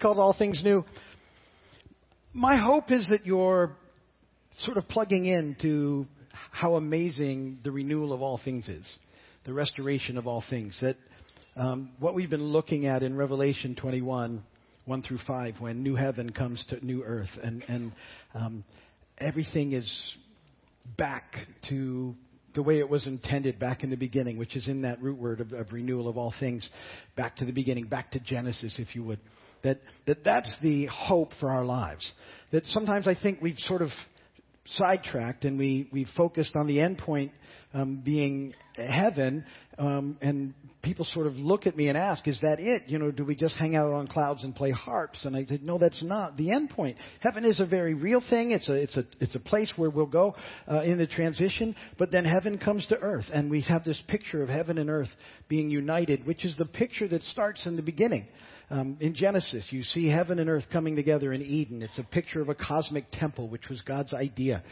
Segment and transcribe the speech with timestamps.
[0.00, 0.84] called All Things New.
[2.32, 3.76] My hope is that you're
[4.60, 6.06] sort of plugging into
[6.50, 8.86] how amazing the renewal of all things is,
[9.44, 10.78] the restoration of all things.
[10.80, 10.96] That
[11.56, 14.42] um, what we've been looking at in Revelation 21,
[14.84, 17.92] 1 through 5, when new heaven comes to new earth, and, and
[18.34, 18.64] um,
[19.18, 20.16] everything is
[20.96, 21.34] back
[21.68, 22.14] to
[22.54, 25.40] the way it was intended back in the beginning, which is in that root word
[25.40, 26.68] of, of renewal of all things,
[27.16, 29.20] back to the beginning, back to Genesis, if you would.
[29.62, 32.10] That, that that's the hope for our lives.
[32.50, 33.90] That sometimes I think we've sort of
[34.66, 37.32] sidetracked and we, we focused on the end point
[37.74, 39.44] um, being heaven,
[39.78, 42.82] um, and people sort of look at me and ask, "Is that it?
[42.86, 45.62] You know, do we just hang out on clouds and play harps?" And I said,
[45.62, 46.98] "No, that's not the end point.
[47.20, 48.50] Heaven is a very real thing.
[48.50, 50.34] It's a it's a it's a place where we'll go
[50.70, 51.74] uh, in the transition.
[51.98, 55.10] But then heaven comes to earth, and we have this picture of heaven and earth
[55.48, 58.26] being united, which is the picture that starts in the beginning."
[58.72, 61.82] Um, in Genesis, you see heaven and earth coming together in Eden.
[61.82, 64.62] It's a picture of a cosmic temple, which was God's idea.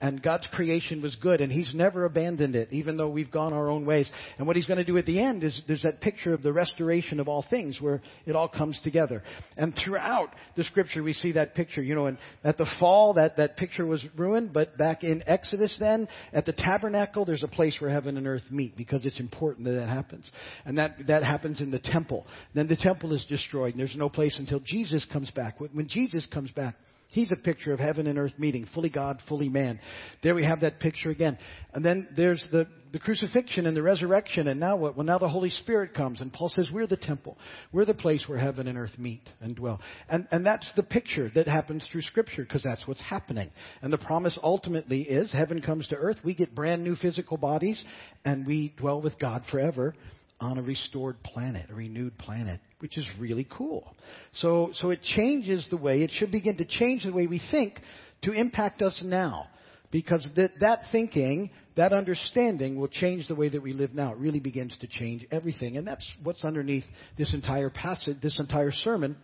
[0.00, 3.68] And God's creation was good, and He's never abandoned it, even though we've gone our
[3.68, 4.08] own ways.
[4.38, 6.52] And what He's going to do at the end is there's that picture of the
[6.52, 9.24] restoration of all things where it all comes together.
[9.56, 11.82] And throughout the scripture, we see that picture.
[11.82, 15.74] You know, and at the fall, that, that picture was ruined, but back in Exodus
[15.80, 19.66] then, at the tabernacle, there's a place where heaven and earth meet because it's important
[19.66, 20.30] that that happens.
[20.64, 22.24] And that, that happens in the temple.
[22.54, 25.58] Then the temple is destroyed, and there's no place until Jesus comes back.
[25.58, 26.76] When Jesus comes back,
[27.10, 29.80] He's a picture of heaven and earth meeting, fully God, fully man.
[30.22, 31.38] There we have that picture again.
[31.72, 34.94] And then there's the, the crucifixion and the resurrection, and now what?
[34.94, 37.38] Well, now the Holy Spirit comes, and Paul says we're the temple.
[37.72, 39.80] We're the place where heaven and earth meet and dwell.
[40.10, 43.50] And, and that's the picture that happens through Scripture, because that's what's happening.
[43.80, 47.82] And the promise ultimately is heaven comes to earth, we get brand new physical bodies,
[48.26, 49.94] and we dwell with God forever
[50.40, 53.94] on a restored planet, a renewed planet, which is really cool.
[54.34, 57.80] So, so it changes the way, it should begin to change the way we think
[58.22, 59.46] to impact us now.
[59.90, 64.12] Because that, that thinking, that understanding will change the way that we live now.
[64.12, 65.78] It really begins to change everything.
[65.78, 66.84] And that's what's underneath
[67.16, 69.16] this entire passage, this entire sermon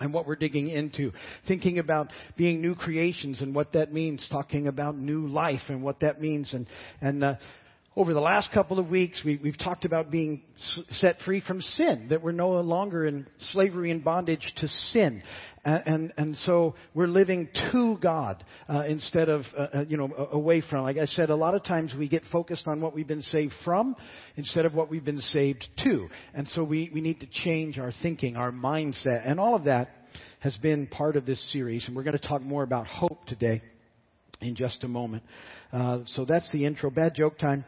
[0.00, 1.12] and what we're digging into,
[1.46, 6.00] thinking about being new creations and what that means, talking about new life and what
[6.00, 6.66] that means, and
[7.00, 7.34] and uh,
[7.98, 10.40] over the last couple of weeks, we, have talked about being
[10.90, 15.20] set free from sin, that we're no longer in slavery and bondage to sin.
[15.64, 20.14] And, and, and so we're living to God uh, instead of, uh, uh, you know,
[20.30, 20.84] away from.
[20.84, 23.54] Like I said, a lot of times we get focused on what we've been saved
[23.64, 23.96] from
[24.36, 26.08] instead of what we've been saved to.
[26.34, 29.28] And so we, we need to change our thinking, our mindset.
[29.28, 29.90] And all of that
[30.38, 31.84] has been part of this series.
[31.88, 33.60] And we're going to talk more about hope today
[34.40, 35.24] in just a moment.
[35.72, 36.90] Uh, so that's the intro.
[36.90, 37.64] Bad joke time.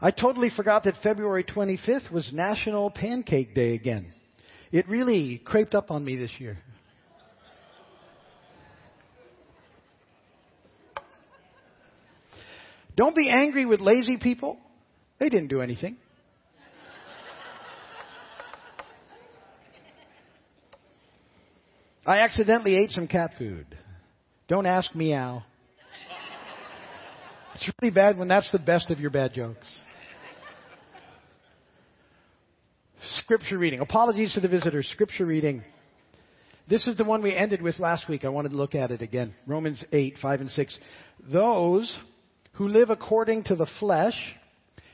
[0.00, 4.14] I totally forgot that February 25th was National Pancake Day again.
[4.70, 6.58] It really crept up on me this year.
[12.94, 14.58] Don't be angry with lazy people.
[15.18, 15.96] They didn't do anything.
[22.06, 23.66] I accidentally ate some cat food.
[24.46, 25.42] Don't ask meow.
[27.54, 29.66] It's really bad when that's the best of your bad jokes.
[33.28, 33.80] Scripture reading.
[33.80, 34.88] Apologies to the visitors.
[34.90, 35.62] Scripture reading.
[36.66, 38.24] This is the one we ended with last week.
[38.24, 39.34] I wanted to look at it again.
[39.46, 40.78] Romans 8, 5 and 6.
[41.30, 41.94] Those
[42.52, 44.14] who live according to the flesh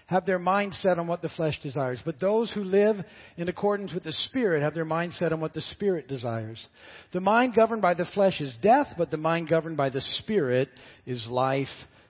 [0.07, 2.01] have their mind set on what the flesh desires.
[2.05, 2.97] But those who live
[3.37, 6.67] in accordance with the Spirit have their mind set on what the Spirit desires.
[7.13, 10.71] The mind governed by the flesh is death, but the mind governed by the Spirit
[11.07, 11.69] is life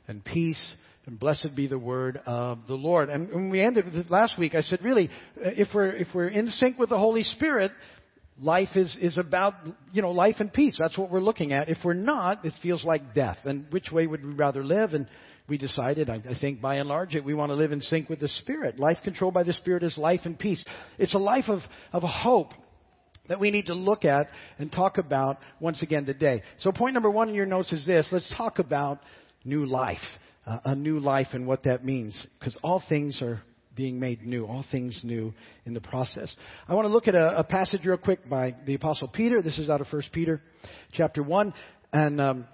[0.09, 0.75] and peace
[1.06, 3.09] and blessed be the word of the Lord.
[3.10, 6.48] And when we ended last week, I said, really, uh, if we're, if we're in
[6.48, 7.72] sync with the Holy Spirit,
[8.41, 9.54] life is, is about,
[9.93, 10.76] you know, life and peace.
[10.78, 11.69] That's what we're looking at.
[11.69, 13.38] If we're not, it feels like death.
[13.44, 14.94] And which way would we rather live?
[14.94, 15.06] And
[15.47, 18.09] we decided, I, I think by and large, that we want to live in sync
[18.09, 18.81] with the Spirit.
[18.81, 20.64] Life controlled by the Spirit is life and peace.
[20.98, 21.60] It's a life of,
[21.93, 22.53] of hope
[23.28, 24.28] that we need to look at
[24.59, 26.43] and talk about once again today.
[26.58, 28.06] So point number one in your notes is this.
[28.11, 29.00] Let's talk about
[29.44, 29.99] new life
[30.46, 32.20] uh, a new life and what that means.
[32.38, 33.43] Because all things are
[33.75, 36.35] being made new, all things new in the process.
[36.69, 39.43] I want to look at a, a passage real quick by the Apostle Peter.
[39.43, 40.41] This is out of 1 Peter
[40.93, 41.52] chapter 1.
[41.93, 42.46] And um,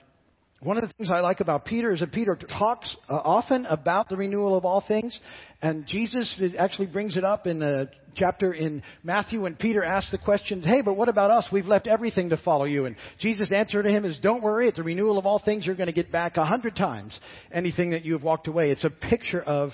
[0.62, 4.10] one of the things I like about Peter is that Peter talks uh, often about
[4.10, 5.18] the renewal of all things,
[5.62, 10.18] and Jesus actually brings it up in a chapter in Matthew when Peter asks the
[10.18, 11.46] question, "Hey, but what about us?
[11.50, 14.68] We've left everything to follow you." And Jesus' answer to him is, "Don't worry.
[14.68, 17.18] At the renewal of all things, you're going to get back a hundred times
[17.50, 19.70] anything that you have walked away." It's a picture of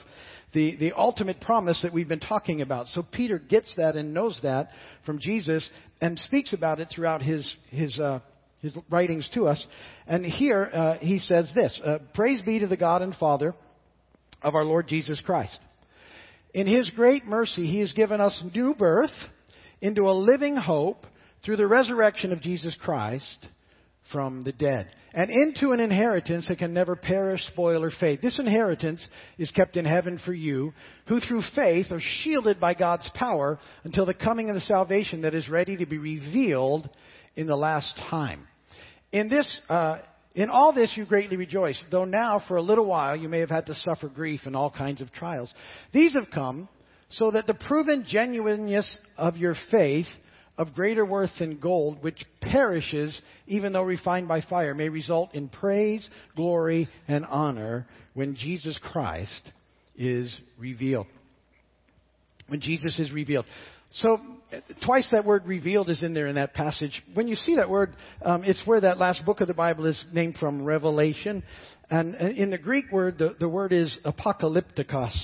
[0.53, 2.87] the, the ultimate promise that we've been talking about.
[2.89, 4.71] So Peter gets that and knows that
[5.05, 5.69] from Jesus
[6.01, 7.99] and speaks about it throughout his his.
[7.99, 8.21] Uh,
[8.61, 9.65] his writings to us.
[10.07, 13.55] And here uh, he says this uh, Praise be to the God and Father
[14.43, 15.59] of our Lord Jesus Christ.
[16.55, 19.11] In his great mercy, he has given us new birth
[19.81, 21.07] into a living hope
[21.45, 23.47] through the resurrection of Jesus Christ
[24.11, 28.21] from the dead and into an inheritance that can never perish, spoil, or fade.
[28.21, 29.05] This inheritance
[29.39, 30.75] is kept in heaven for you,
[31.09, 35.35] who through faith are shielded by God's power until the coming of the salvation that
[35.35, 36.91] is ready to be revealed
[37.37, 38.47] in the last time.
[39.13, 39.99] In this, uh,
[40.35, 43.51] in all this you greatly rejoice, though now for a little while you may have
[43.51, 45.53] had to suffer grief and all kinds of trials.
[45.93, 46.69] These have come
[47.09, 50.07] so that the proven genuineness of your faith,
[50.59, 55.49] of greater worth than gold, which perishes even though refined by fire, may result in
[55.49, 59.51] praise, glory, and honor when Jesus Christ
[59.97, 61.07] is revealed.
[62.49, 63.45] When Jesus is revealed.
[63.95, 64.19] So
[64.85, 67.03] twice that word revealed is in there in that passage.
[67.15, 67.95] When you see that word,
[68.25, 71.43] um, it's where that last book of the Bible is named from, Revelation.
[71.91, 75.15] And uh, in the Greek word, the, the word is apocalyptikos.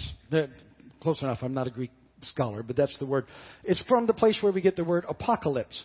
[1.01, 1.39] Close enough.
[1.43, 1.91] I'm not a Greek
[2.23, 3.27] scholar, but that's the word.
[3.65, 5.83] It's from the place where we get the word apocalypse.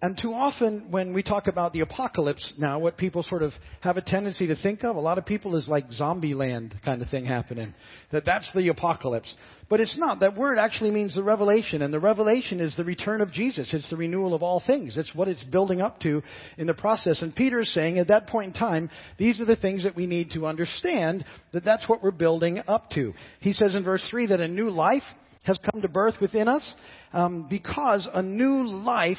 [0.00, 3.96] And too often when we talk about the apocalypse now, what people sort of have
[3.96, 7.08] a tendency to think of, a lot of people is like zombie land kind of
[7.08, 7.74] thing happening.
[8.12, 9.32] That that's the apocalypse.
[9.68, 10.20] But it's not.
[10.20, 13.74] That word actually means the revelation, and the revelation is the return of Jesus.
[13.74, 14.96] It's the renewal of all things.
[14.96, 16.22] It's what it's building up to
[16.56, 17.20] in the process.
[17.20, 20.06] And Peter is saying at that point in time, these are the things that we
[20.06, 23.12] need to understand, that that's what we're building up to.
[23.40, 25.02] He says in verse 3 that a new life
[25.42, 26.74] has come to birth within us
[27.12, 29.18] um, because a new life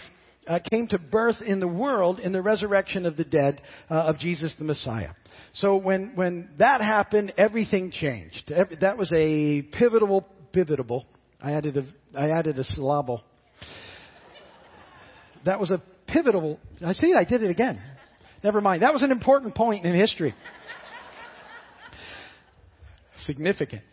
[0.50, 4.18] uh, came to birth in the world in the resurrection of the dead uh, of
[4.18, 5.12] Jesus the Messiah.
[5.54, 8.52] So when, when that happened, everything changed.
[8.52, 11.06] Every, that was a pivotal, pivotal.
[11.42, 11.86] I added a,
[12.18, 13.24] I added a syllable.
[15.46, 16.60] That was a pivotal.
[16.84, 17.14] I see.
[17.18, 17.80] I did it again.
[18.44, 18.82] Never mind.
[18.82, 20.34] That was an important point in history.
[23.26, 23.84] Significant.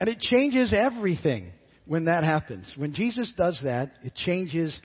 [0.00, 1.52] And it changes everything
[1.86, 2.72] when that happens.
[2.76, 4.78] When Jesus does that, it changes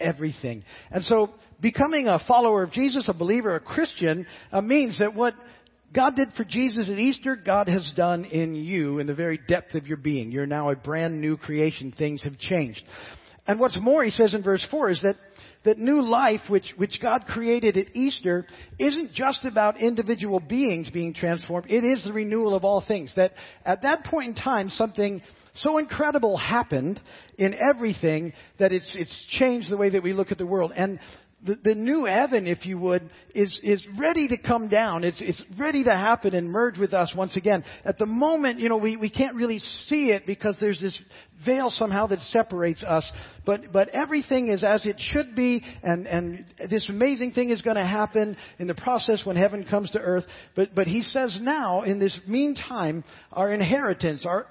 [0.00, 0.64] everything.
[0.90, 1.30] And so
[1.60, 5.34] becoming a follower of Jesus, a believer, a Christian, uh, means that what
[5.92, 9.74] God did for Jesus at Easter, God has done in you in the very depth
[9.74, 10.30] of your being.
[10.30, 11.92] You're now a brand new creation.
[11.96, 12.82] Things have changed.
[13.46, 15.16] And what's more, he says in verse 4, is that
[15.64, 18.46] that new life which, which God created at Easter
[18.78, 21.66] isn't just about individual beings being transformed.
[21.68, 23.12] It is the renewal of all things.
[23.16, 23.32] That
[23.64, 25.20] at that point in time, something
[25.58, 27.00] so incredible happened
[27.36, 30.72] in everything that it's, it's changed the way that we look at the world.
[30.74, 30.98] And
[31.44, 35.04] the, the new heaven, if you would, is, is ready to come down.
[35.04, 37.64] It's, it's ready to happen and merge with us once again.
[37.84, 41.00] At the moment, you know, we, we can't really see it because there's this
[41.46, 43.08] veil somehow that separates us.
[43.46, 47.76] But, but everything is as it should be, and, and this amazing thing is going
[47.76, 50.24] to happen in the process when heaven comes to earth.
[50.56, 54.46] But, but he says now, in this meantime, our inheritance, our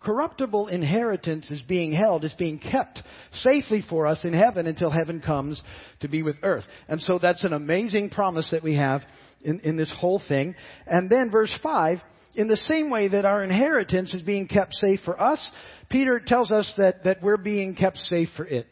[0.00, 3.02] incorruptible inheritance is being held, is being kept
[3.32, 5.60] safely for us in heaven until heaven comes
[6.00, 6.64] to be with earth.
[6.88, 9.02] And so that's an amazing promise that we have
[9.42, 10.54] in, in this whole thing.
[10.86, 11.98] And then verse 5,
[12.34, 15.50] in the same way that our inheritance is being kept safe for us,
[15.90, 18.66] Peter tells us that, that we're being kept safe for it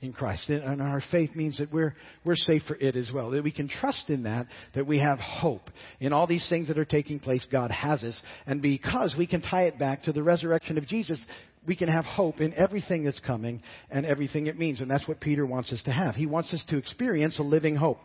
[0.00, 0.48] in Christ.
[0.48, 3.30] And our faith means that we're, we're safe for it as well.
[3.30, 5.70] That we can trust in that, that we have hope.
[6.00, 8.20] In all these things that are taking place, God has us.
[8.46, 11.20] And because we can tie it back to the resurrection of Jesus,
[11.66, 14.80] we can have hope in everything that's coming and everything it means.
[14.80, 16.14] And that's what Peter wants us to have.
[16.14, 17.98] He wants us to experience a living hope.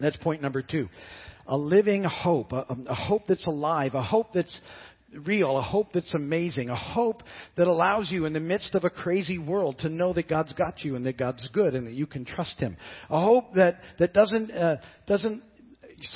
[0.00, 0.88] That's point number two
[1.48, 4.58] a living hope, a, a, hope that's alive, a hope that's
[5.12, 7.22] real, a hope that's amazing, a hope
[7.56, 10.84] that allows you in the midst of a crazy world to know that God's got
[10.84, 12.76] you and that God's good and that you can trust Him.
[13.10, 15.42] A hope that, that doesn't, uh, doesn't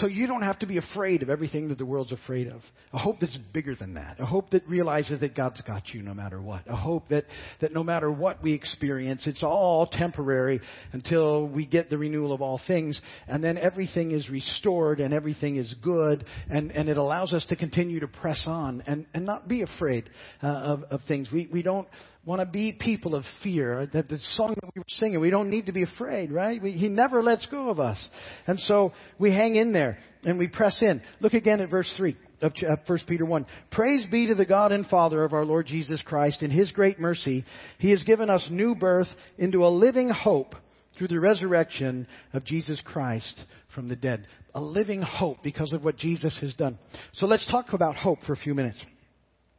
[0.00, 2.60] so you don't have to be afraid of everything that the world's afraid of.
[2.92, 4.20] A hope that's bigger than that.
[4.20, 6.62] A hope that realizes that God's got you no matter what.
[6.68, 7.24] A hope that,
[7.60, 10.60] that no matter what we experience, it's all temporary
[10.92, 13.00] until we get the renewal of all things.
[13.26, 16.24] And then everything is restored and everything is good.
[16.48, 20.10] And, and it allows us to continue to press on and, and not be afraid
[20.42, 21.28] uh, of, of things.
[21.32, 21.88] We, we don't,
[22.24, 23.88] want to be people of fear.
[23.92, 26.62] That the song that we were singing, we don't need to be afraid, right?
[26.62, 28.08] We, he never lets go of us.
[28.46, 31.02] And so we hang in there and we press in.
[31.20, 32.52] Look again at verse 3 of
[32.86, 33.46] 1 Peter 1.
[33.70, 36.42] Praise be to the God and Father of our Lord Jesus Christ.
[36.42, 37.44] In His great mercy,
[37.78, 39.08] He has given us new birth
[39.38, 40.54] into a living hope
[40.96, 43.34] through the resurrection of Jesus Christ
[43.74, 44.26] from the dead.
[44.54, 46.78] A living hope because of what Jesus has done.
[47.14, 48.78] So let's talk about hope for a few minutes.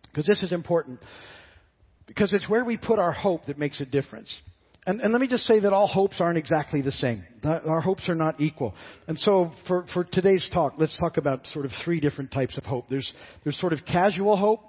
[0.03, 0.99] Because this is important.
[2.13, 4.35] Because it's where we put our hope that makes a difference.
[4.85, 7.23] And, and, let me just say that all hopes aren't exactly the same.
[7.45, 8.73] Our hopes are not equal.
[9.07, 12.65] And so for, for today's talk, let's talk about sort of three different types of
[12.65, 12.87] hope.
[12.89, 13.09] There's,
[13.45, 14.59] there's sort of casual hope,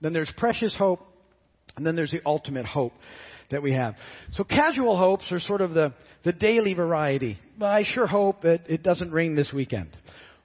[0.00, 1.00] then there's precious hope,
[1.76, 2.92] and then there's the ultimate hope
[3.50, 3.96] that we have.
[4.34, 7.36] So casual hopes are sort of the, the daily variety.
[7.58, 9.96] Well, I sure hope it, it doesn't rain this weekend.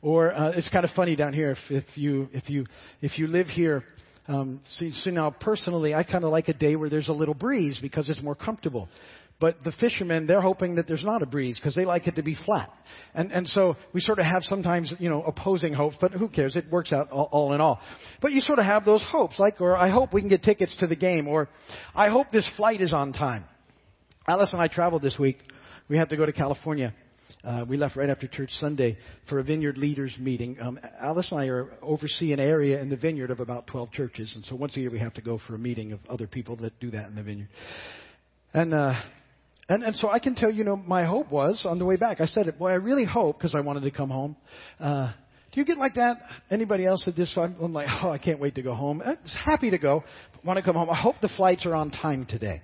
[0.02, 2.66] Or uh, it's kind of funny down here if, if you if you
[3.02, 3.84] if you live here
[4.28, 7.34] um, see, see now, personally, I kind of like a day where there's a little
[7.34, 8.90] breeze because it's more comfortable.
[9.40, 12.24] But the fishermen, they're hoping that there's not a breeze because they like it to
[12.24, 12.72] be flat.
[13.14, 16.56] And, and so we sort of have sometimes, you know, opposing hopes, but who cares?
[16.56, 17.82] It works out all, all in all.
[18.22, 20.76] But you sort of have those hopes, like, or I hope we can get tickets
[20.80, 21.50] to the game, or
[21.94, 23.44] I hope this flight is on time.
[24.28, 25.38] Alice and I traveled this week.
[25.90, 26.94] We had to go to California.
[27.46, 28.98] Uh, we left right after church Sunday
[29.30, 30.58] for a vineyard leaders meeting.
[30.60, 34.32] Um, Alice and I are oversee an area in the vineyard of about 12 churches,
[34.36, 36.56] and so once a year we have to go for a meeting of other people
[36.58, 37.50] that do that in the vineyard.
[38.52, 39.00] And uh,
[39.70, 42.20] and and so I can tell you, know, my hope was on the way back.
[42.20, 42.58] I said it.
[42.58, 44.36] Boy, I really hope because I wanted to come home.
[44.80, 45.14] Uh,
[45.54, 46.18] do you get like that?
[46.50, 47.32] Anybody else at this?
[47.38, 49.04] I'm, I'm like, oh, I can't wait to go home.
[49.06, 50.04] I'm happy to go,
[50.44, 50.90] want to come home.
[50.90, 52.64] I hope the flights are on time today,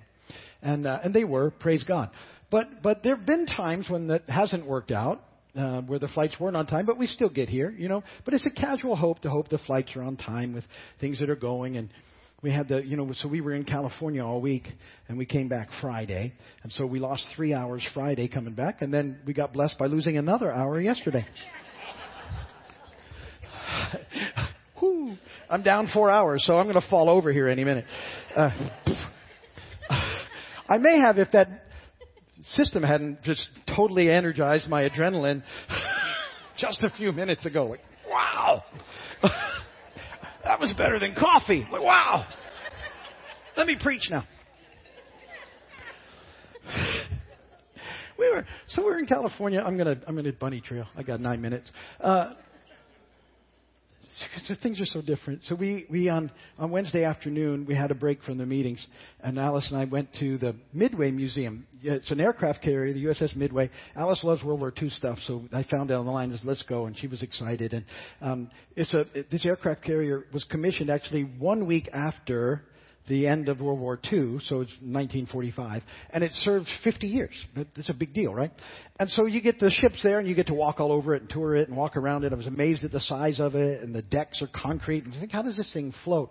[0.60, 1.52] and uh, and they were.
[1.52, 2.10] Praise God.
[2.52, 5.24] But, but there have been times when that hasn't worked out,
[5.56, 8.04] uh, where the flights weren't on time, but we still get here, you know.
[8.26, 10.64] But it's a casual hope to hope the flights are on time with
[11.00, 11.78] things that are going.
[11.78, 11.88] And
[12.42, 14.68] we had the, you know, so we were in California all week,
[15.08, 16.34] and we came back Friday.
[16.62, 19.86] And so we lost three hours Friday coming back, and then we got blessed by
[19.86, 21.24] losing another hour yesterday.
[24.78, 25.16] Whew.
[25.48, 27.86] I'm down four hours, so I'm going to fall over here any minute.
[28.36, 28.50] Uh,
[30.68, 31.48] I may have if that
[32.42, 35.42] system hadn't just totally energized my adrenaline
[36.58, 37.66] just a few minutes ago.
[37.66, 38.62] Like, wow,
[40.44, 41.66] that was better than coffee.
[41.70, 42.26] Like, wow.
[43.56, 44.26] Let me preach now.
[48.18, 49.60] we were so we are in California.
[49.60, 50.86] I'm gonna I'm gonna bunny trail.
[50.96, 51.70] I got nine minutes.
[52.00, 52.34] Uh,
[54.46, 55.42] so things are so different.
[55.44, 58.84] So we, we on, on Wednesday afternoon, we had a break from the meetings,
[59.20, 61.66] and Alice and I went to the Midway Museum.
[61.82, 63.70] It's an aircraft carrier, the USS Midway.
[63.96, 66.86] Alice loves World War II stuff, so I found out on the line, let's go,
[66.86, 67.72] and she was excited.
[67.72, 67.84] And
[68.20, 72.62] um, it's a, this aircraft carrier was commissioned actually one week after
[73.08, 77.34] the end of World War II, so it's 1945, and it served 50 years.
[77.56, 78.52] That's a big deal, right?
[78.98, 81.22] And so you get the ships there, and you get to walk all over it
[81.22, 82.32] and tour it and walk around it.
[82.32, 85.04] I was amazed at the size of it, and the decks are concrete.
[85.04, 86.30] And you think, how does this thing float?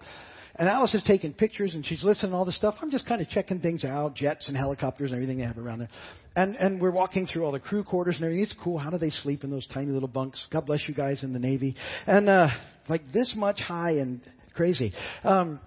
[0.55, 2.75] And Alice is taking pictures, and she's listening to all this stuff.
[2.81, 5.79] I'm just kind of checking things out, jets and helicopters and everything they have around
[5.79, 5.89] there.
[6.35, 8.43] And and we're walking through all the crew quarters and everything.
[8.43, 8.77] It's cool.
[8.77, 10.45] How do they sleep in those tiny little bunks?
[10.51, 11.75] God bless you guys in the Navy.
[12.05, 12.47] And uh,
[12.89, 14.21] like this much high and
[14.53, 14.93] crazy.
[15.23, 15.59] Um,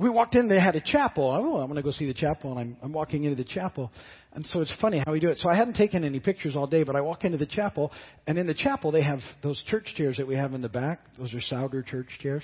[0.00, 1.30] we walked in, they had a chapel.
[1.30, 3.92] Oh, I'm going to go see the chapel, and I'm, I'm walking into the chapel.
[4.32, 5.36] And so it's funny how we do it.
[5.38, 7.92] So I hadn't taken any pictures all day, but I walk into the chapel,
[8.26, 11.00] and in the chapel they have those church chairs that we have in the back.
[11.18, 12.42] Those are Sauder church chairs.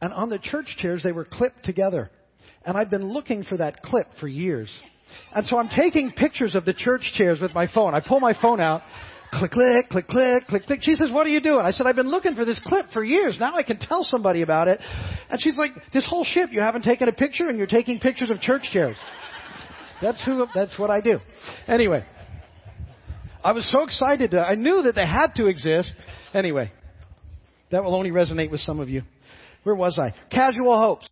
[0.00, 2.08] And on the church chairs, they were clipped together.
[2.64, 4.70] And I've been looking for that clip for years.
[5.34, 7.94] And so I'm taking pictures of the church chairs with my phone.
[7.94, 8.82] I pull my phone out,
[9.32, 10.80] click, click, click, click, click, click.
[10.82, 11.64] She says, what are you doing?
[11.64, 13.36] I said, I've been looking for this clip for years.
[13.38, 14.80] Now I can tell somebody about it.
[15.30, 18.30] And she's like, this whole ship, you haven't taken a picture and you're taking pictures
[18.30, 18.96] of church chairs.
[20.02, 21.20] That's who, that's what I do.
[21.68, 22.04] Anyway.
[23.42, 24.34] I was so excited.
[24.34, 25.92] I knew that they had to exist.
[26.34, 26.72] Anyway.
[27.70, 29.02] That will only resonate with some of you.
[29.62, 30.14] Where was I?
[30.30, 31.08] Casual hopes.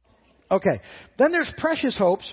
[0.50, 0.80] Okay.
[1.18, 2.32] Then there's precious hopes.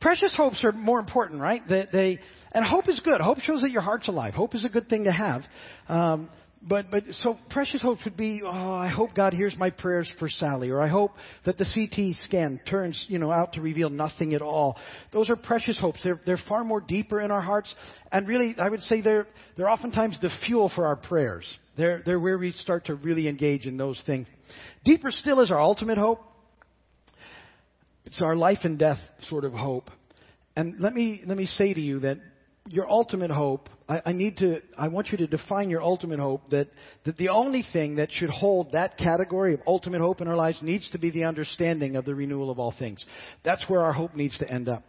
[0.00, 1.62] Precious hopes are more important, right?
[1.68, 2.18] They, they
[2.52, 3.20] and hope is good.
[3.20, 4.34] Hope shows that your heart's alive.
[4.34, 5.42] Hope is a good thing to have.
[5.88, 6.30] Um,
[6.62, 10.28] but but so precious hopes would be oh I hope God hears my prayers for
[10.28, 11.12] Sally or I hope
[11.46, 14.76] that the CT scan turns you know out to reveal nothing at all.
[15.12, 16.00] Those are precious hopes.
[16.04, 17.74] They're they're far more deeper in our hearts
[18.12, 19.26] and really I would say they're
[19.56, 21.46] they're oftentimes the fuel for our prayers.
[21.78, 24.26] They're they're where we start to really engage in those things.
[24.84, 26.22] Deeper still is our ultimate hope.
[28.10, 28.98] It's our life and death
[29.28, 29.88] sort of hope.
[30.56, 32.18] And let me let me say to you that
[32.68, 36.50] your ultimate hope, I, I, need to, I want you to define your ultimate hope
[36.50, 36.68] that,
[37.04, 40.58] that the only thing that should hold that category of ultimate hope in our lives
[40.60, 43.04] needs to be the understanding of the renewal of all things.
[43.44, 44.82] That's where our hope needs to end up.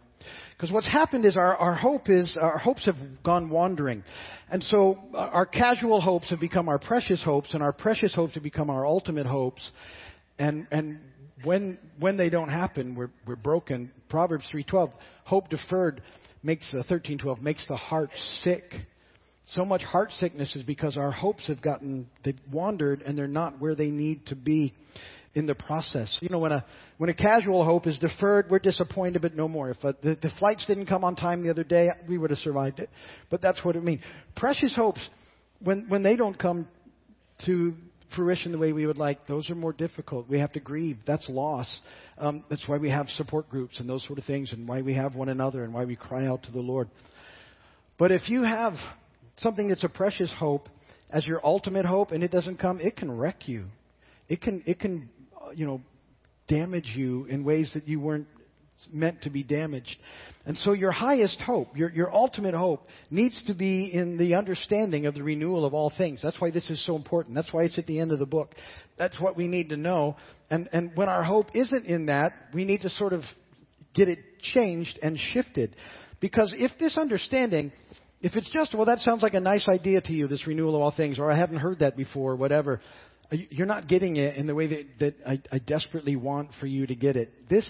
[0.56, 4.02] Because what's happened is our, our hope is, our hopes have gone wandering.
[4.50, 8.34] And so uh, our casual hopes have become our precious hopes, and our precious hopes
[8.34, 9.68] have become our ultimate hopes.
[10.38, 10.98] And, and
[11.44, 13.90] when, when they don't happen, we're, we're broken.
[14.08, 14.92] Proverbs 3.12,
[15.24, 16.02] hope deferred
[16.42, 18.10] makes, uh, 13.12, makes the heart
[18.42, 18.74] sick.
[19.46, 23.60] So much heart sickness is because our hopes have gotten, they've wandered and they're not
[23.60, 24.74] where they need to be
[25.34, 26.16] in the process.
[26.20, 26.64] You know, when a,
[26.98, 29.70] when a casual hope is deferred, we're disappointed, but no more.
[29.70, 32.30] If a, uh, the, the flights didn't come on time the other day, we would
[32.30, 32.90] have survived it.
[33.30, 34.02] But that's what it means.
[34.36, 35.00] Precious hopes,
[35.60, 36.68] when, when they don't come
[37.46, 37.74] to
[38.14, 40.28] fruition the way we would like, those are more difficult.
[40.28, 40.98] We have to grieve.
[41.06, 41.80] That's loss.
[42.18, 44.94] Um, that's why we have support groups and those sort of things, and why we
[44.94, 46.88] have one another, and why we cry out to the Lord.
[47.98, 48.74] But if you have
[49.36, 50.68] something that's a precious hope
[51.10, 53.66] as your ultimate hope, and it doesn't come, it can wreck you.
[54.28, 55.82] It can, it can, uh, you know,
[56.48, 58.26] damage you in ways that you weren't
[58.90, 59.96] meant to be damaged.
[60.44, 65.06] And so your highest hope, your, your ultimate hope, needs to be in the understanding
[65.06, 66.20] of the renewal of all things.
[66.22, 67.34] That's why this is so important.
[67.36, 68.54] That's why it's at the end of the book.
[68.98, 70.16] That's what we need to know.
[70.50, 73.22] And, and when our hope isn't in that, we need to sort of
[73.94, 74.18] get it
[74.54, 75.76] changed and shifted.
[76.20, 77.72] Because if this understanding,
[78.20, 80.82] if it's just, well, that sounds like a nice idea to you, this renewal of
[80.82, 82.80] all things, or I haven't heard that before, or whatever,
[83.32, 86.66] uh, you're not getting it in the way that, that I, I desperately want for
[86.66, 87.48] you to get it.
[87.48, 87.68] This,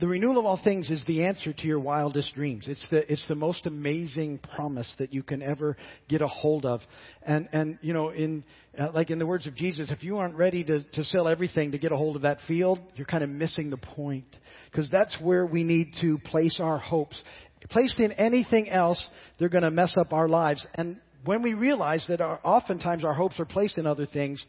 [0.00, 2.64] the renewal of all things is the answer to your wildest dreams.
[2.66, 5.76] It's the, it's the most amazing promise that you can ever
[6.08, 6.80] get a hold of.
[7.22, 8.42] And, and you know, in,
[8.78, 11.72] uh, like in the words of Jesus, if you aren't ready to, to sell everything
[11.72, 14.24] to get a hold of that field, you're kind of missing the point.
[14.70, 17.22] Because that's where we need to place our hopes.
[17.68, 19.06] Placed in anything else,
[19.38, 20.66] they're going to mess up our lives.
[20.74, 24.42] And when we realize that our, oftentimes our hopes are placed in other things,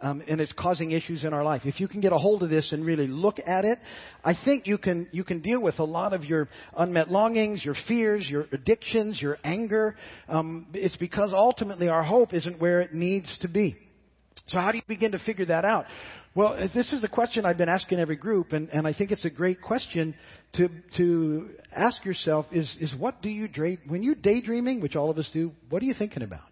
[0.00, 1.62] um, and it's causing issues in our life.
[1.64, 3.78] If you can get a hold of this and really look at it,
[4.24, 7.76] I think you can you can deal with a lot of your unmet longings, your
[7.88, 9.96] fears, your addictions, your anger.
[10.28, 13.76] Um, it's because ultimately our hope isn't where it needs to be.
[14.48, 15.86] So how do you begin to figure that out?
[16.34, 19.10] Well, uh, this is a question I've been asking every group, and, and I think
[19.10, 20.14] it's a great question
[20.56, 25.08] to to ask yourself: is is what do you dream when you daydreaming, which all
[25.08, 25.52] of us do?
[25.70, 26.44] What are you thinking about?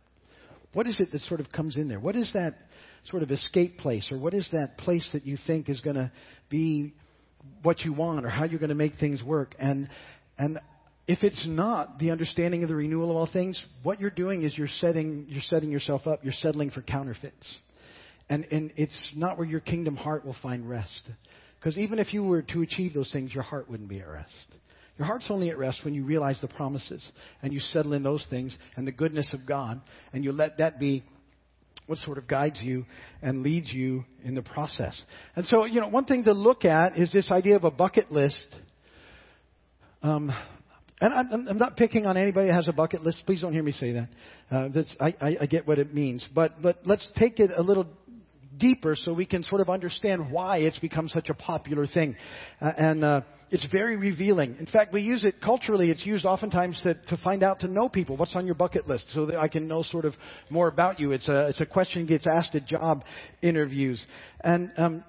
[0.73, 2.01] What is it that sort of comes in there?
[2.01, 2.55] What is that
[3.11, 6.11] sort of escape place, or what is that place that you think is going to
[6.49, 6.94] be
[7.62, 9.54] what you want, or how you're going to make things work?
[9.58, 9.88] And
[10.38, 10.58] and
[11.06, 14.56] if it's not the understanding of the renewal of all things, what you're doing is
[14.56, 16.25] you're setting you're setting yourself up.
[16.25, 17.58] You're settling for counterfeits,
[18.28, 21.02] and and it's not where your kingdom heart will find rest.
[21.58, 24.34] Because even if you were to achieve those things, your heart wouldn't be at rest.
[24.99, 27.04] Your heart's only at rest when you realize the promises
[27.43, 29.80] and you settle in those things and the goodness of God
[30.12, 31.02] and you let that be
[31.86, 32.86] what sort of guides you
[33.23, 35.00] and leads you in the process.
[35.36, 38.10] And so, you know, one thing to look at is this idea of a bucket
[38.10, 38.47] list.
[40.02, 40.32] Um,
[41.00, 43.23] and I'm, I'm, not picking on anybody that has a bucket list.
[43.26, 44.08] Please don't hear me say that.
[44.50, 46.26] Uh, that's, I, I, I get what it means.
[46.34, 47.86] But, but let's take it a little
[48.58, 52.16] deeper so we can sort of understand why it's become such a popular thing.
[52.60, 53.20] Uh, and uh,
[53.50, 54.57] it's very revealing.
[54.59, 55.91] In fact, we use it culturally.
[55.91, 58.17] It's used oftentimes to, to find out to know people.
[58.17, 60.15] What's on your bucket list so that I can know sort of
[60.50, 61.13] more about you.
[61.13, 63.04] It's a, it's a question gets asked at job
[63.43, 64.04] interviews.
[64.43, 65.04] And um,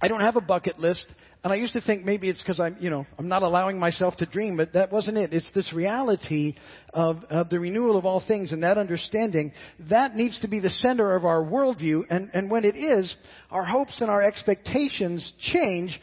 [0.00, 1.06] I don't have a bucket list.
[1.44, 4.16] And I used to think maybe it's because I'm, you know, I'm not allowing myself
[4.16, 5.32] to dream, but that wasn't it.
[5.32, 6.56] It's this reality
[6.92, 9.52] of, of the renewal of all things and that understanding.
[9.88, 12.02] That needs to be the center of our worldview.
[12.10, 13.14] And, and when it is,
[13.52, 16.00] our hopes and our expectations change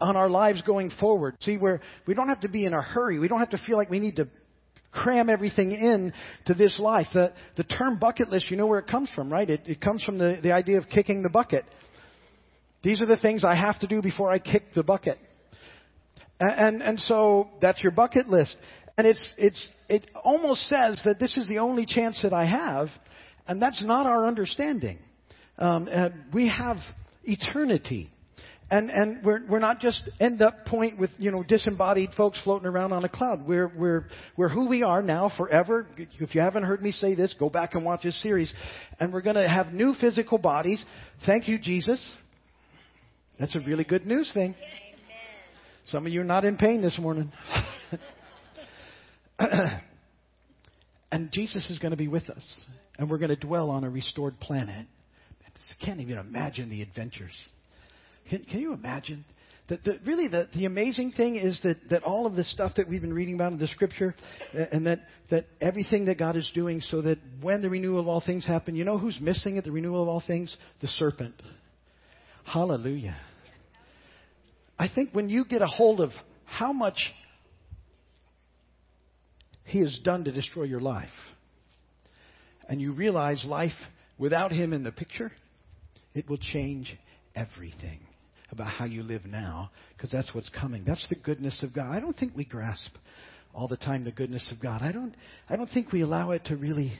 [0.00, 1.36] on our lives going forward.
[1.40, 3.18] See, where we don't have to be in a hurry.
[3.18, 4.28] We don't have to feel like we need to
[4.92, 6.12] cram everything in
[6.46, 7.06] to this life.
[7.12, 9.48] The, the term bucket list, you know where it comes from, right?
[9.48, 11.64] It, it comes from the, the idea of kicking the bucket.
[12.82, 15.18] These are the things I have to do before I kick the bucket.
[16.38, 18.56] And, and, and so that's your bucket list.
[18.96, 22.88] And it's, it's, it almost says that this is the only chance that I have,
[23.48, 24.98] and that's not our understanding.
[25.58, 26.76] Um, uh, we have
[27.24, 28.10] eternity.
[28.70, 32.66] And, and we're, we're not just end up point with, you know, disembodied folks floating
[32.66, 33.46] around on a cloud.
[33.46, 35.86] We're, we're, we're who we are now forever.
[35.96, 38.52] If you haven't heard me say this, go back and watch this series.
[38.98, 40.82] And we're going to have new physical bodies.
[41.26, 42.02] Thank you, Jesus.
[43.38, 44.54] That's a really good news thing.
[45.88, 47.30] Some of you are not in pain this morning.
[51.12, 52.56] and Jesus is going to be with us.
[52.98, 54.86] And we're going to dwell on a restored planet.
[55.46, 57.34] I can't even imagine the adventures.
[58.30, 59.24] Can, can you imagine
[59.68, 62.86] That the, really the, the amazing thing is that, that all of the stuff that
[62.86, 64.14] we've been reading about in the scripture
[64.52, 68.20] and that, that everything that God is doing so that when the renewal of all
[68.20, 70.54] things happen, you know who's missing at the renewal of all things?
[70.82, 71.34] The serpent.
[72.44, 73.16] Hallelujah.
[74.78, 76.10] I think when you get a hold of
[76.44, 76.98] how much
[79.64, 81.08] he has done to destroy your life,
[82.68, 83.72] and you realize life
[84.18, 85.32] without him in the picture,
[86.14, 86.94] it will change
[87.34, 88.00] everything
[88.50, 90.84] about how you live now because that's what's coming.
[90.86, 91.94] That's the goodness of God.
[91.94, 92.92] I don't think we grasp
[93.54, 94.82] all the time the goodness of God.
[94.82, 95.14] I don't
[95.48, 96.92] I don't think we allow it to really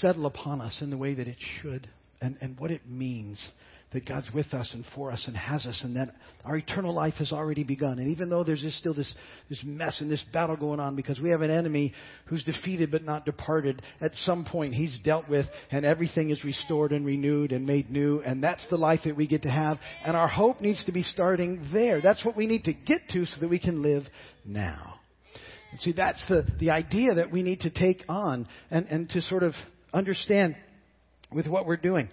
[0.00, 1.88] settle upon us in the way that it should
[2.20, 3.40] and, and what it means
[3.94, 7.14] that God's with us and for us and has us, and that our eternal life
[7.14, 8.00] has already begun.
[8.00, 9.14] And even though there's just still this,
[9.48, 11.94] this mess and this battle going on because we have an enemy
[12.26, 16.90] who's defeated but not departed, at some point he's dealt with and everything is restored
[16.90, 19.78] and renewed and made new, and that's the life that we get to have.
[20.04, 22.00] And our hope needs to be starting there.
[22.00, 24.02] That's what we need to get to so that we can live
[24.44, 24.96] now.
[25.70, 29.22] And see, that's the, the idea that we need to take on and, and to
[29.22, 29.52] sort of
[29.92, 30.56] understand
[31.32, 32.08] with what we're doing.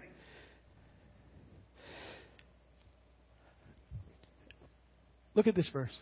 [5.36, 5.96] Look at this verse.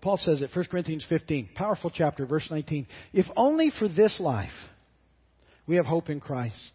[0.00, 2.86] Paul says it, 1 Corinthians 15, powerful chapter, verse 19.
[3.12, 4.50] If only for this life
[5.66, 6.72] we have hope in Christ,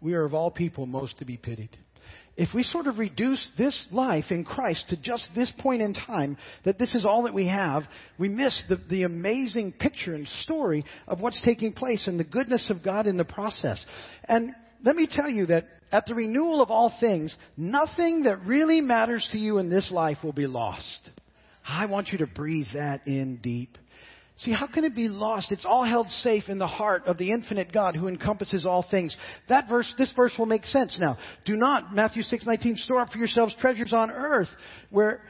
[0.00, 1.70] we are of all people most to be pitied.
[2.36, 6.36] If we sort of reduce this life in Christ to just this point in time,
[6.64, 7.82] that this is all that we have,
[8.16, 12.70] we miss the, the amazing picture and story of what's taking place and the goodness
[12.70, 13.84] of God in the process.
[14.28, 14.52] And
[14.84, 19.26] let me tell you that at the renewal of all things, nothing that really matters
[19.32, 21.10] to you in this life will be lost.
[21.66, 23.76] I want you to breathe that in deep.
[24.38, 25.50] See, how can it be lost?
[25.50, 29.16] It's all held safe in the heart of the infinite God who encompasses all things.
[29.48, 31.18] That verse, this verse will make sense now.
[31.44, 34.48] Do not, Matthew 6:19, store up for yourselves treasures on earth
[34.90, 35.22] where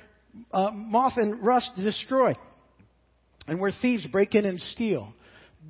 [0.53, 2.35] uh, moth and rust destroy
[3.47, 5.15] and where thieves break in and steal.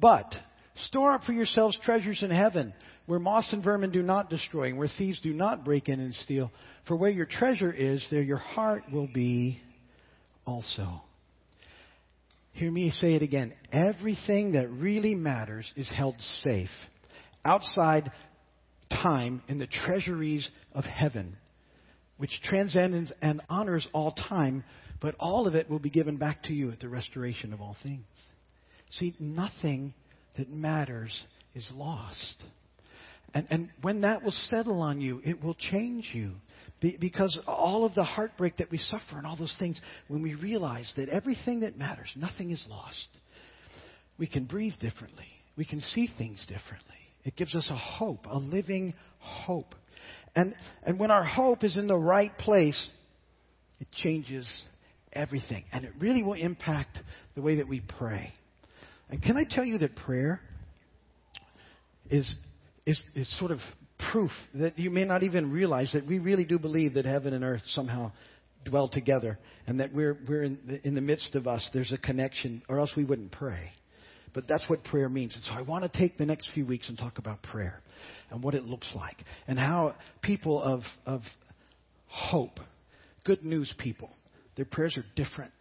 [0.01, 0.35] But
[0.87, 2.75] store up for yourselves treasures in heaven
[3.09, 6.15] where moss and vermin do not destroy, and where thieves do not break in and
[6.15, 6.53] steal.
[6.87, 9.63] For where your treasure is, there your heart will be
[10.47, 11.01] also.
[12.53, 13.55] Hear me say it again.
[13.73, 16.69] Everything that really matters is held safe
[17.47, 18.13] outside
[18.91, 21.39] time in the treasuries of heaven,
[22.19, 24.65] which transcends and honors all time,
[25.01, 27.77] but all of it will be given back to you at the restoration of all
[27.83, 28.05] things.
[28.91, 29.95] See, nothing
[30.37, 31.19] that matters
[31.55, 32.43] is lost.
[33.35, 36.33] And, and when that will settle on you, it will change you.
[36.81, 40.35] Be, because all of the heartbreak that we suffer and all those things, when we
[40.35, 43.09] realize that everything that matters, nothing is lost,
[44.19, 45.27] we can breathe differently.
[45.57, 46.95] We can see things differently.
[47.25, 49.75] It gives us a hope, a living hope.
[50.37, 52.89] And, and when our hope is in the right place,
[53.81, 54.51] it changes
[55.13, 55.65] everything.
[55.73, 56.99] And it really will impact
[57.35, 58.33] the way that we pray.
[59.11, 60.41] And can I tell you that prayer
[62.11, 62.33] is
[62.89, 63.59] is, is sort of
[64.11, 67.45] proof that you may not even realize that we really do believe that heaven and
[67.45, 68.11] earth somehow
[68.65, 71.69] dwell together and that we're, we're in, the, in the midst of us.
[71.75, 73.73] There's a connection, or else we wouldn't pray.
[74.33, 75.35] But that's what prayer means.
[75.35, 77.83] And so I want to take the next few weeks and talk about prayer
[78.31, 81.21] and what it looks like and how people of, of
[82.07, 82.59] hope,
[83.25, 84.09] good news people,
[84.57, 85.53] their prayers are different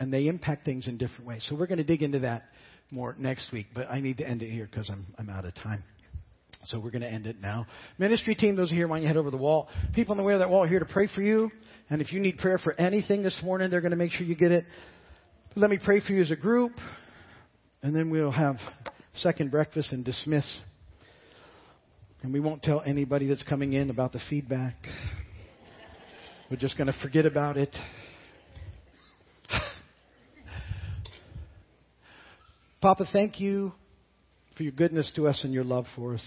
[0.00, 1.46] and they impact things in different ways.
[1.48, 2.44] So we're going to dig into that
[2.90, 5.54] more next week, but I need to end it here because I'm, I'm out of
[5.54, 5.82] time.
[6.66, 7.66] So we're going to end it now.
[7.98, 9.68] Ministry team, those here, why don't you head over the wall?
[9.94, 11.50] People on the way of that wall are here to pray for you.
[11.90, 14.34] And if you need prayer for anything this morning, they're going to make sure you
[14.34, 14.64] get it.
[15.56, 16.72] Let me pray for you as a group.
[17.82, 18.56] And then we'll have
[19.16, 20.60] second breakfast and dismiss.
[22.22, 24.76] And we won't tell anybody that's coming in about the feedback.
[26.50, 27.76] We're just going to forget about it.
[32.80, 33.74] Papa, thank you
[34.56, 36.24] for your goodness to us and your love for us.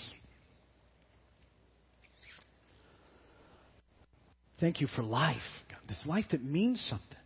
[4.59, 5.37] Thank you for life,
[5.69, 7.17] God, this life that means something.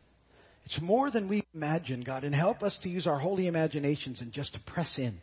[0.65, 4.32] It's more than we imagine, God, and help us to use our holy imaginations and
[4.32, 5.20] just to press in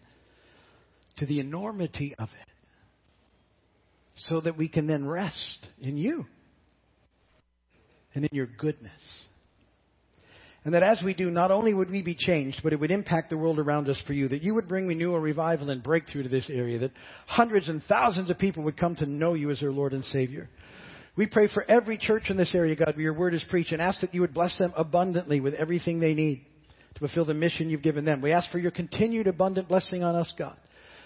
[1.19, 2.49] to the enormity of it
[4.17, 6.27] so that we can then rest in you
[8.15, 8.93] and in your goodness.
[10.65, 13.31] And that as we do, not only would we be changed, but it would impact
[13.31, 14.29] the world around us for you.
[14.29, 16.79] That you would bring renewal, revival, and breakthrough to this area.
[16.81, 16.93] That
[17.27, 20.51] hundreds and thousands of people would come to know you as their Lord and Savior.
[21.19, 23.83] We pray for every church in this area, God, where your word is preached, and
[23.83, 26.47] ask that you would bless them abundantly with everything they need
[26.95, 28.21] to fulfill the mission you've given them.
[28.21, 30.57] We ask for your continued abundant blessing on us, God,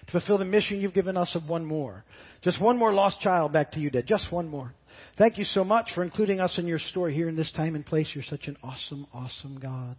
[0.05, 2.05] to fulfill the mission you've given us of one more.
[2.43, 4.05] Just one more lost child back to you, Dad.
[4.07, 4.75] Just one more.
[5.17, 7.85] Thank you so much for including us in your story here in this time and
[7.85, 8.11] place.
[8.13, 9.97] You're such an awesome, awesome God.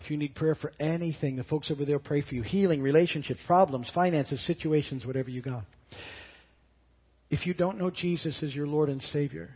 [0.00, 2.42] If you need prayer for anything, the folks over there pray for you.
[2.42, 5.64] Healing, relationships, problems, finances, situations, whatever you got.
[7.30, 9.50] If you don't know Jesus as your Lord and Savior,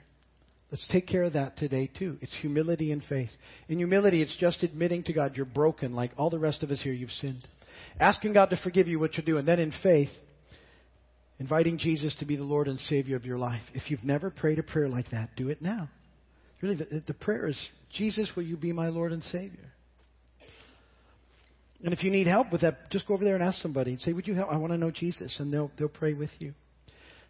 [0.71, 2.19] let's take care of that today too.
[2.21, 3.31] It's humility and faith.
[3.69, 6.81] In humility, it's just admitting to God you're broken, like all the rest of us
[6.83, 7.47] here, you've sinned.
[7.99, 9.39] Asking God to forgive you what you do.
[9.39, 10.11] And then in faith,
[11.39, 13.63] inviting Jesus to be the Lord and Savior of your life.
[13.75, 15.89] If you've never prayed a prayer like that, do it now.
[16.61, 17.61] Really, the, the prayer is,
[17.93, 19.73] Jesus, will you be my Lord and Savior?
[21.85, 24.01] And if you need help with that, just go over there and ask somebody and
[24.01, 24.51] say, Would you help?
[24.51, 25.35] I want to know Jesus.
[25.41, 26.55] And they'll, they'll pray with you.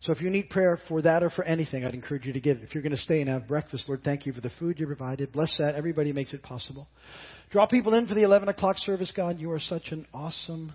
[0.02, 2.58] So if you need prayer for that or for anything, I'd encourage you to give.
[2.58, 2.64] It.
[2.64, 4.86] If you're going to stay and have breakfast, Lord, thank you for the food you
[4.86, 5.32] provided.
[5.32, 5.76] Bless that.
[5.76, 6.88] Everybody makes it possible.
[7.50, 9.38] Draw people in for the 11 o'clock service, God.
[9.38, 10.72] You are such an awesome,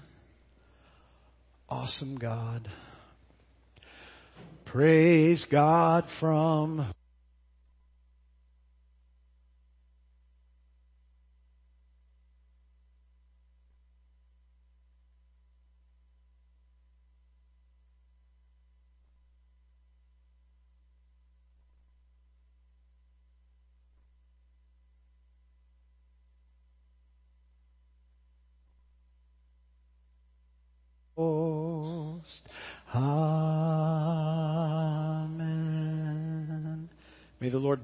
[1.67, 2.69] awesome God.
[4.65, 6.93] Praise God from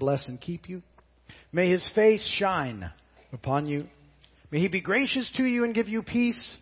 [0.03, 0.81] bless and keep you.
[1.53, 2.91] May his face shine
[3.31, 3.85] upon you.
[4.51, 6.57] May he be gracious to you and give you peace.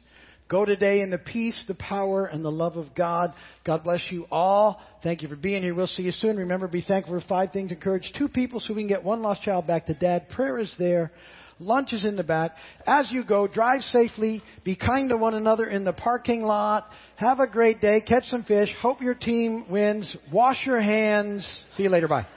[0.48, 3.34] Go today in the peace, the power, and the love of God.
[3.66, 4.80] God bless you all.
[5.02, 5.74] Thank you for being here.
[5.74, 6.38] We'll see you soon.
[6.38, 7.72] Remember, be thankful for five things.
[7.72, 10.30] Encourage two people so we can get one lost child back to dad.
[10.30, 11.12] Prayer is there.
[11.58, 12.52] Lunch is in the back.
[12.86, 14.44] As you go, drive safely.
[14.64, 16.88] Be kind to one another in the parking lot.
[17.16, 18.02] Have a great day.
[18.02, 18.70] Catch some fish.
[18.82, 20.16] Hope your team wins.
[20.32, 21.48] Wash your hands.
[21.76, 22.08] See you later.
[22.08, 22.28] Bye.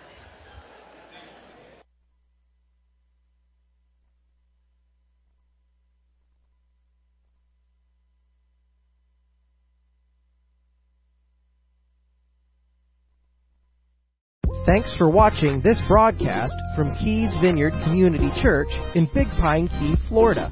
[14.67, 20.51] Thanks for watching this broadcast from Keys Vineyard Community Church in Big Pine Key, Florida.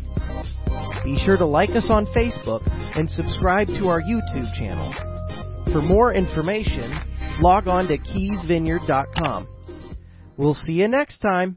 [1.02, 2.60] Be sure to like us on Facebook
[2.94, 4.92] and subscribe to our YouTube channel.
[5.72, 6.92] For more information,
[7.40, 9.48] log on to keysvineyard.com.
[10.36, 11.56] We'll see you next time.